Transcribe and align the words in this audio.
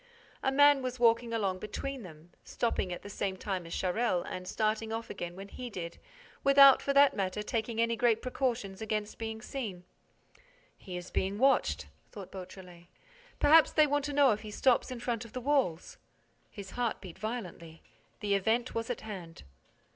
A 0.41 0.51
man 0.51 0.81
was 0.81 0.99
walking 0.99 1.31
along 1.31 1.59
between 1.59 2.01
them, 2.01 2.31
stopping 2.43 2.91
at 2.91 3.03
the 3.03 3.07
same 3.11 3.37
time 3.37 3.67
as 3.67 3.75
Charel 3.75 4.23
and 4.27 4.47
starting 4.47 4.91
off 4.91 5.11
again 5.11 5.35
when 5.35 5.47
he 5.47 5.69
did, 5.69 5.99
without, 6.43 6.81
for 6.81 6.91
that 6.91 7.15
matter, 7.15 7.43
taking 7.43 7.79
any 7.79 7.95
great 7.95 8.19
precautions 8.19 8.81
against 8.81 9.19
being 9.19 9.43
seen. 9.43 9.83
"He 10.75 10.97
is 10.97 11.11
being 11.11 11.37
watched," 11.37 11.85
thought 12.11 12.31
Beautrelet. 12.31 12.87
"Perhaps 13.39 13.73
they 13.73 13.85
want 13.85 14.03
to 14.05 14.13
know 14.13 14.31
if 14.31 14.41
he 14.41 14.49
stops 14.49 14.89
in 14.89 14.99
front 14.99 15.23
of 15.23 15.33
the 15.33 15.39
walls—" 15.41 15.99
His 16.49 16.71
heart 16.71 16.99
beat 16.99 17.19
violently. 17.19 17.83
The 18.21 18.33
event 18.33 18.73
was 18.73 18.89
at 18.89 19.01
hand. 19.01 19.43